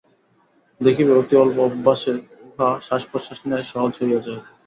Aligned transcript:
দেখিবে, 0.81 1.11
অতি 1.13 1.35
অল্প 1.37 1.55
অভ্যাসে 1.67 2.13
উহা 2.47 2.69
শ্বাসপ্রশ্বাস 2.85 3.39
ন্যায় 3.47 3.65
সহজ 3.71 3.93
হইয়া 3.99 4.19
যাইবে। 4.25 4.47